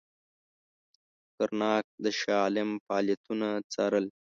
[1.37, 4.05] کرناک د شاه عالم فعالیتونه څارل.